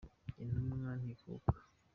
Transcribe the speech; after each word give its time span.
Intumwa 0.43 0.89
ntitukwa. 0.99 1.55